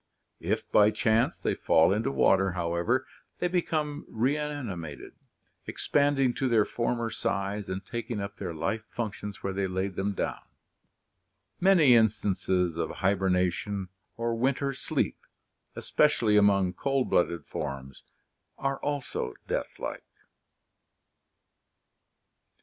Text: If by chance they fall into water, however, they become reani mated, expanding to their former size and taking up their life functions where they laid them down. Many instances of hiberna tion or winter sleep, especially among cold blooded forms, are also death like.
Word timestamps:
If 0.39 0.67
by 0.71 0.89
chance 0.89 1.37
they 1.37 1.53
fall 1.53 1.93
into 1.93 2.11
water, 2.11 2.53
however, 2.53 3.05
they 3.37 3.47
become 3.47 4.03
reani 4.09 4.75
mated, 4.75 5.11
expanding 5.67 6.33
to 6.37 6.49
their 6.49 6.65
former 6.65 7.11
size 7.11 7.69
and 7.69 7.85
taking 7.85 8.19
up 8.19 8.37
their 8.37 8.51
life 8.51 8.83
functions 8.89 9.43
where 9.43 9.53
they 9.53 9.67
laid 9.67 9.95
them 9.95 10.13
down. 10.15 10.41
Many 11.59 11.93
instances 11.93 12.77
of 12.77 12.89
hiberna 12.89 13.51
tion 13.53 13.89
or 14.17 14.33
winter 14.33 14.73
sleep, 14.73 15.19
especially 15.75 16.35
among 16.35 16.73
cold 16.73 17.11
blooded 17.11 17.45
forms, 17.45 18.01
are 18.57 18.79
also 18.79 19.35
death 19.47 19.77
like. 19.77 20.01